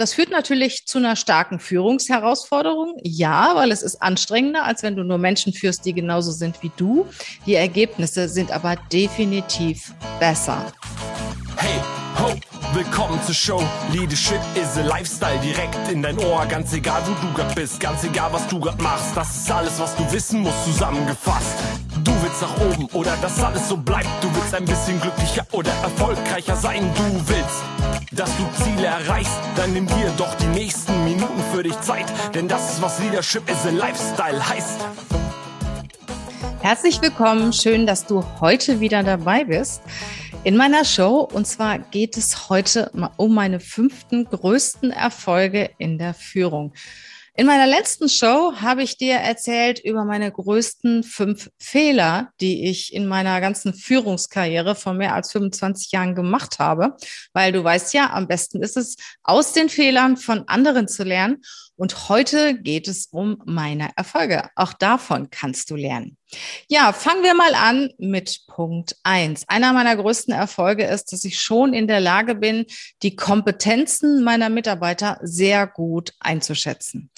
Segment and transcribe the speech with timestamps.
[0.00, 3.00] Das führt natürlich zu einer starken Führungsherausforderung.
[3.02, 6.70] Ja, weil es ist anstrengender, als wenn du nur Menschen führst, die genauso sind wie
[6.76, 7.04] du.
[7.46, 10.72] Die Ergebnisse sind aber definitiv besser.
[11.56, 11.80] Hey,
[12.16, 12.32] ho,
[12.74, 13.62] willkommen zur Show.
[13.92, 16.46] Leadership is a Lifestyle direkt in dein Ohr.
[16.46, 19.16] Ganz egal, wo du grad bist, ganz egal, was du grad machst.
[19.16, 21.56] Das ist alles, was du wissen musst, zusammengefasst.
[22.38, 24.08] Willst nach oben oder dass alles so bleibt.
[24.22, 26.88] Du willst ein bisschen glücklicher oder erfolgreicher sein.
[26.94, 27.64] Du willst
[28.12, 32.48] dass du Ziele erreichst, dann nimm dir doch die nächsten Minuten für dich Zeit, denn
[32.48, 34.80] das ist was Leadership is a Lifestyle heißt.
[36.60, 39.82] Herzlich willkommen, schön, dass du heute wieder dabei bist
[40.44, 41.28] in meiner Show.
[41.32, 46.72] Und zwar geht es heute um meine fünften größten Erfolge in der Führung.
[47.38, 52.92] In meiner letzten Show habe ich dir erzählt über meine größten fünf Fehler, die ich
[52.92, 56.96] in meiner ganzen Führungskarriere von mehr als 25 Jahren gemacht habe.
[57.34, 61.42] Weil du weißt ja, am besten ist es, aus den Fehlern von anderen zu lernen.
[61.78, 64.50] Und heute geht es um meine Erfolge.
[64.56, 66.16] Auch davon kannst du lernen.
[66.68, 69.44] Ja, fangen wir mal an mit Punkt eins.
[69.48, 72.66] Einer meiner größten Erfolge ist, dass ich schon in der Lage bin,
[73.04, 77.10] die Kompetenzen meiner Mitarbeiter sehr gut einzuschätzen.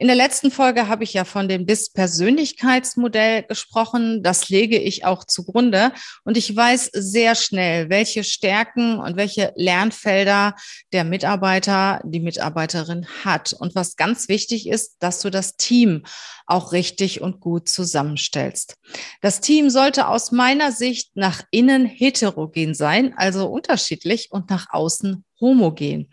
[0.00, 4.22] In der letzten Folge habe ich ja von dem BIS-Persönlichkeitsmodell gesprochen.
[4.22, 5.90] Das lege ich auch zugrunde.
[6.22, 10.54] Und ich weiß sehr schnell, welche Stärken und welche Lernfelder
[10.92, 13.52] der Mitarbeiter, die Mitarbeiterin hat.
[13.52, 16.04] Und was ganz wichtig ist, dass du das Team
[16.46, 18.76] auch richtig und gut zusammenstellst.
[19.20, 25.24] Das Team sollte aus meiner Sicht nach innen heterogen sein, also unterschiedlich und nach außen
[25.40, 26.10] homogen.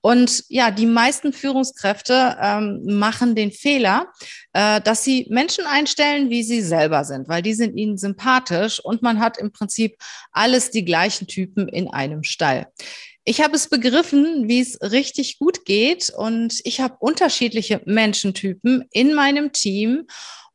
[0.00, 4.08] Und ja, die meisten Führungskräfte ähm, machen den Fehler,
[4.52, 9.02] äh, dass sie Menschen einstellen, wie sie selber sind, weil die sind ihnen sympathisch und
[9.02, 9.96] man hat im Prinzip
[10.32, 12.66] alles die gleichen Typen in einem Stall.
[13.28, 19.14] Ich habe es begriffen, wie es richtig gut geht und ich habe unterschiedliche Menschentypen in
[19.14, 20.06] meinem Team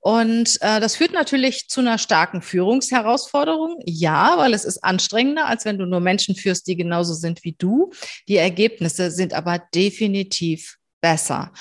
[0.01, 3.79] und äh, das führt natürlich zu einer starken Führungsherausforderung.
[3.85, 7.53] Ja, weil es ist anstrengender, als wenn du nur Menschen führst, die genauso sind wie
[7.53, 7.91] du.
[8.27, 11.51] Die Ergebnisse sind aber definitiv besser.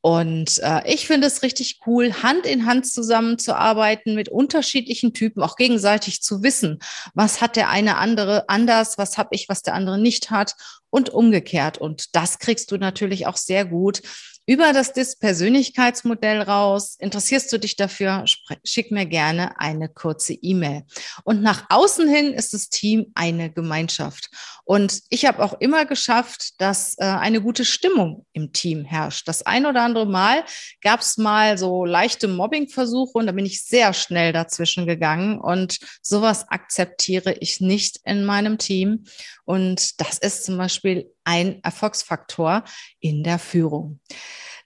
[0.00, 5.56] Und äh, ich finde es richtig cool, Hand in Hand zusammenzuarbeiten mit unterschiedlichen Typen, auch
[5.56, 6.78] gegenseitig zu wissen,
[7.14, 10.54] was hat der eine andere anders, was habe ich, was der andere nicht hat
[10.90, 11.78] und umgekehrt.
[11.78, 14.02] Und das kriegst du natürlich auch sehr gut
[14.46, 16.96] über das DIS-Persönlichkeitsmodell raus.
[16.98, 18.24] Interessierst du dich dafür?
[18.64, 20.82] Schick mir gerne eine kurze E-Mail.
[21.24, 24.30] Und nach außen hin ist das Team eine Gemeinschaft.
[24.64, 29.28] Und ich habe auch immer geschafft, dass äh, eine gute Stimmung im Team herrscht.
[29.28, 30.44] Das ein oder andere Mal
[30.82, 35.38] gab es mal so leichte Mobbingversuche und da bin ich sehr schnell dazwischen gegangen.
[35.38, 39.04] Und sowas akzeptiere ich nicht in meinem Team.
[39.44, 42.64] Und das ist zum Beispiel ein Erfolgsfaktor
[43.00, 44.00] in der Führung.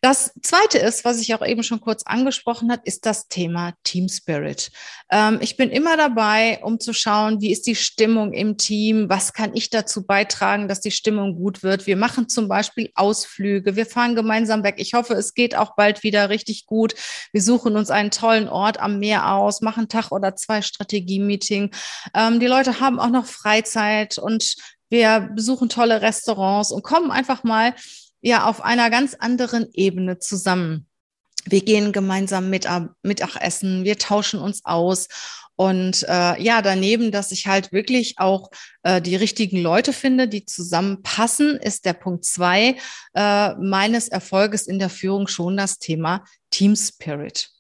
[0.00, 4.08] Das zweite ist, was ich auch eben schon kurz angesprochen hat, ist das Thema Team
[4.08, 4.70] Spirit.
[5.10, 9.08] Ähm, ich bin immer dabei, um zu schauen, wie ist die Stimmung im Team?
[9.08, 11.88] Was kann ich dazu beitragen, dass die Stimmung gut wird?
[11.88, 13.74] Wir machen zum Beispiel Ausflüge.
[13.74, 14.76] Wir fahren gemeinsam weg.
[14.78, 16.94] Ich hoffe, es geht auch bald wieder richtig gut.
[17.32, 21.72] Wir suchen uns einen tollen Ort am Meer aus, machen Tag oder zwei Strategie-Meeting.
[22.14, 24.54] Ähm, die Leute haben auch noch Freizeit und
[24.88, 27.74] wir besuchen tolle Restaurants und kommen einfach mal
[28.20, 30.86] ja auf einer ganz anderen Ebene zusammen.
[31.44, 32.68] Wir gehen gemeinsam mit,
[33.02, 35.08] Mittagessen, wir tauschen uns aus.
[35.56, 38.50] Und äh, ja, daneben, dass ich halt wirklich auch
[38.84, 42.76] äh, die richtigen Leute finde, die zusammenpassen, ist der Punkt zwei
[43.14, 47.50] äh, meines Erfolges in der Führung schon das Thema Team Spirit.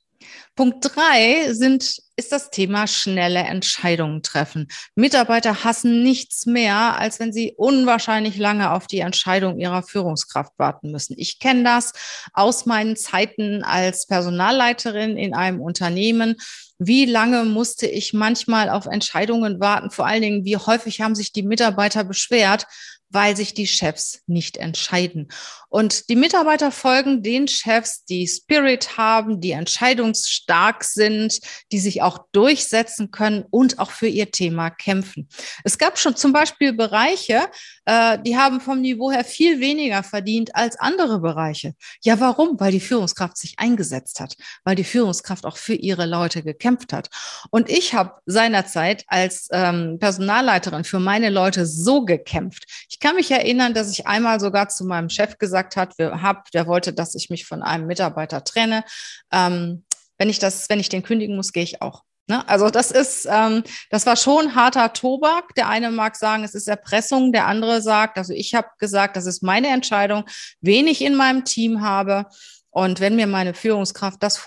[0.54, 4.66] Punkt drei sind, ist das Thema schnelle Entscheidungen treffen.
[4.96, 10.90] Mitarbeiter hassen nichts mehr, als wenn sie unwahrscheinlich lange auf die Entscheidung ihrer Führungskraft warten
[10.90, 11.14] müssen.
[11.16, 11.92] Ich kenne das
[12.32, 16.34] aus meinen Zeiten als Personalleiterin in einem Unternehmen.
[16.80, 19.90] Wie lange musste ich manchmal auf Entscheidungen warten?
[19.90, 22.66] Vor allen Dingen, wie häufig haben sich die Mitarbeiter beschwert,
[23.10, 25.28] weil sich die Chefs nicht entscheiden.
[25.70, 31.40] Und die Mitarbeiter folgen den Chefs, die Spirit haben, die entscheidungsstark sind,
[31.72, 35.28] die sich auch durchsetzen können und auch für ihr Thema kämpfen.
[35.64, 37.48] Es gab schon zum Beispiel Bereiche,
[37.84, 41.74] äh, die haben vom Niveau her viel weniger verdient als andere Bereiche.
[42.02, 42.58] Ja, warum?
[42.58, 47.08] Weil die Führungskraft sich eingesetzt hat, weil die Führungskraft auch für ihre Leute gekämpft hat.
[47.50, 52.64] Und ich habe seinerzeit als ähm, Personalleiterin für meine Leute so gekämpft.
[52.88, 56.22] Ich kann mich erinnern, dass ich einmal sogar zu meinem Chef gesagt gesagt hat, wir
[56.22, 58.84] hab, der wollte, dass ich mich von einem Mitarbeiter trenne.
[59.32, 59.84] Ähm,
[60.18, 62.02] wenn ich das, wenn ich den kündigen muss, gehe ich auch.
[62.26, 62.46] Ne?
[62.48, 65.54] Also das ist, ähm, das war schon harter Tobak.
[65.54, 69.26] Der eine mag sagen, es ist Erpressung, der andere sagt, also ich habe gesagt, das
[69.26, 70.24] ist meine Entscheidung,
[70.60, 72.26] wen ich in meinem Team habe.
[72.70, 74.38] Und wenn mir meine Führungskraft das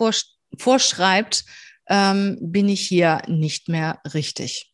[0.57, 1.43] vorschreibt,
[1.89, 4.70] ähm, bin ich hier nicht mehr richtig.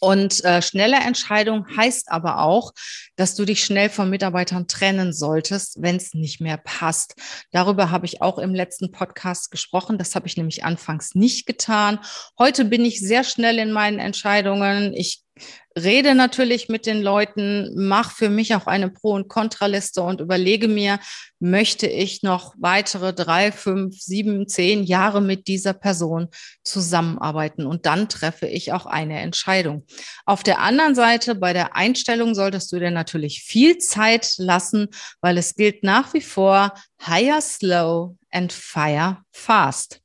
[0.00, 2.72] Und äh, schnelle Entscheidung heißt aber auch,
[3.16, 7.14] dass du dich schnell von Mitarbeitern trennen solltest, wenn es nicht mehr passt.
[7.50, 9.98] Darüber habe ich auch im letzten Podcast gesprochen.
[9.98, 11.98] Das habe ich nämlich anfangs nicht getan.
[12.38, 14.92] Heute bin ich sehr schnell in meinen Entscheidungen.
[14.94, 15.25] Ich
[15.76, 20.68] rede natürlich mit den Leuten, mache für mich auch eine Pro- und Kontraliste und überlege
[20.68, 20.98] mir,
[21.38, 26.28] möchte ich noch weitere drei, fünf, sieben, zehn Jahre mit dieser Person
[26.64, 27.66] zusammenarbeiten?
[27.66, 29.84] Und dann treffe ich auch eine Entscheidung.
[30.24, 34.88] Auf der anderen Seite, bei der Einstellung solltest du dir natürlich viel Zeit lassen,
[35.20, 40.00] weil es gilt nach wie vor, hire slow and fire fast.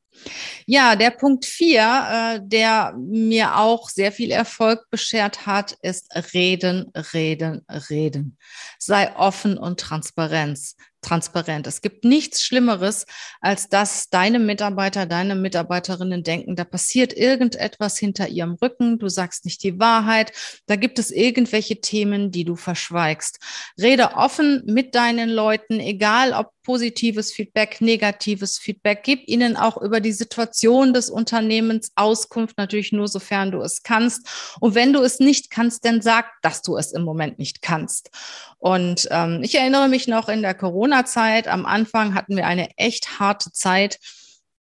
[0.66, 6.92] Ja, der Punkt vier, äh, der mir auch sehr viel Erfolg beschert hat, ist reden,
[7.14, 8.38] reden, reden.
[8.80, 11.68] Sei offen und Transparenz transparent.
[11.68, 13.06] Es gibt nichts Schlimmeres,
[13.42, 19.46] als dass deine Mitarbeiter, deine Mitarbeiterinnen denken, da passiert irgendetwas hinter ihrem Rücken, du sagst
[19.46, 20.32] nicht die Wahrheit,
[20.68, 23.40] da gibt es irgendwelche Themen, die du verschweigst.
[23.80, 29.02] Rede offen mit deinen Leuten, egal ob positives Feedback, negatives Feedback.
[29.04, 34.56] Gib ihnen auch über die Situation des Unternehmens Auskunft, natürlich nur sofern du es kannst.
[34.60, 38.12] Und wenn du es nicht kannst, dann sag, dass du es im Moment nicht kannst.
[38.60, 40.54] Und ähm, ich erinnere mich noch in der
[40.92, 43.98] Corona-Zeit, am Anfang hatten wir eine echt harte Zeit.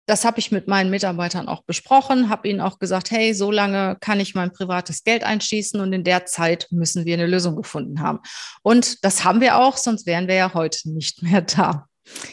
[0.06, 3.98] Das habe ich mit meinen Mitarbeitern auch besprochen, habe ihnen auch gesagt, hey, so lange
[4.00, 8.00] kann ich mein privates Geld einschießen und in der Zeit müssen wir eine Lösung gefunden
[8.00, 8.20] haben.
[8.62, 11.89] Und das haben wir auch, sonst wären wir ja heute nicht mehr da.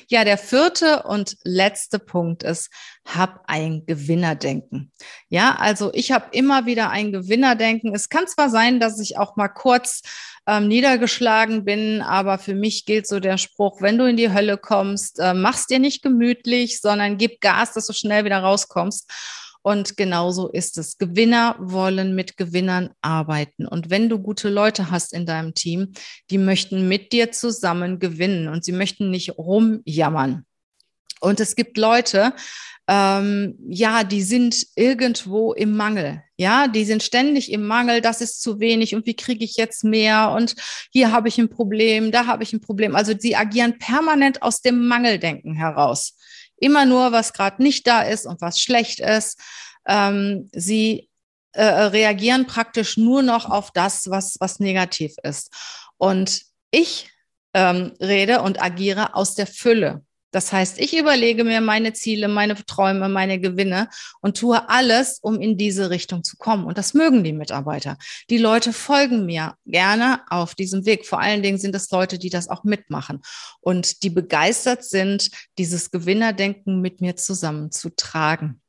[0.09, 2.71] Ja, der vierte und letzte Punkt ist,
[3.05, 4.93] hab ein Gewinnerdenken.
[5.29, 7.95] Ja, also ich habe immer wieder ein Gewinnerdenken.
[7.95, 10.03] Es kann zwar sein, dass ich auch mal kurz
[10.47, 14.59] ähm, niedergeschlagen bin, aber für mich gilt so der Spruch, wenn du in die Hölle
[14.59, 19.11] kommst, äh, mach's dir nicht gemütlich, sondern gib Gas, dass du schnell wieder rauskommst.
[19.67, 20.97] Und genauso ist es.
[20.97, 23.67] Gewinner wollen mit Gewinnern arbeiten.
[23.67, 25.93] Und wenn du gute Leute hast in deinem Team,
[26.31, 30.47] die möchten mit dir zusammen gewinnen und sie möchten nicht rumjammern.
[31.19, 32.33] Und es gibt Leute,
[32.87, 36.23] ähm, ja, die sind irgendwo im Mangel.
[36.37, 39.83] Ja, die sind ständig im Mangel, das ist zu wenig und wie kriege ich jetzt
[39.83, 40.55] mehr und
[40.93, 42.95] hier habe ich ein Problem, da habe ich ein Problem.
[42.95, 46.17] Also sie agieren permanent aus dem Mangeldenken heraus
[46.57, 49.41] immer nur, was gerade nicht da ist und was schlecht ist.
[49.87, 51.09] Ähm, sie
[51.53, 55.53] äh, reagieren praktisch nur noch auf das, was, was negativ ist.
[55.97, 57.11] Und ich
[57.55, 60.06] ähm, rede und agiere aus der Fülle.
[60.37, 63.89] Das heißt, ich überlege mir meine Ziele, meine Träume, meine Gewinne
[64.21, 66.67] und tue alles, um in diese Richtung zu kommen.
[66.67, 67.97] Und das mögen die Mitarbeiter.
[68.29, 71.07] Die Leute folgen mir gerne auf diesem Weg.
[71.07, 73.23] Vor allen Dingen sind es Leute, die das auch mitmachen
[73.63, 78.61] und die begeistert sind, dieses Gewinnerdenken mit mir zusammenzutragen.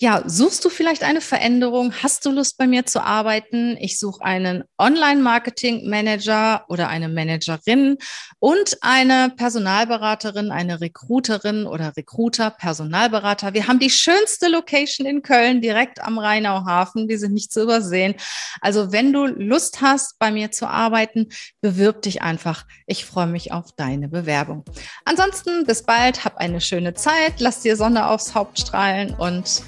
[0.00, 1.92] Ja, suchst du vielleicht eine Veränderung?
[2.04, 3.76] Hast du Lust, bei mir zu arbeiten?
[3.80, 7.98] Ich suche einen Online-Marketing-Manager oder eine Managerin
[8.38, 13.54] und eine Personalberaterin, eine Recruiterin oder Recruiter, Personalberater.
[13.54, 17.08] Wir haben die schönste Location in Köln, direkt am Rheinauhafen.
[17.08, 18.14] Die sind nicht zu übersehen.
[18.60, 21.26] Also wenn du Lust hast, bei mir zu arbeiten,
[21.60, 22.66] bewirb dich einfach.
[22.86, 24.64] Ich freue mich auf deine Bewerbung.
[25.04, 29.64] Ansonsten bis bald, hab eine schöne Zeit, lass dir Sonne aufs Haupt strahlen und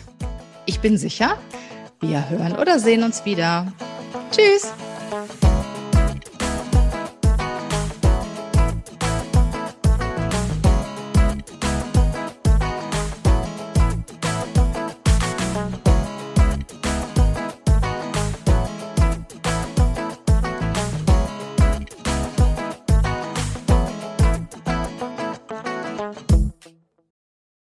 [0.71, 1.37] ich bin sicher,
[1.99, 3.73] wir hören oder sehen uns wieder.
[4.31, 4.73] Tschüss!